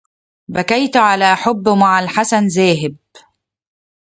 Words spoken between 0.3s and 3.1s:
بكيت على حب مع الحسن ذاهب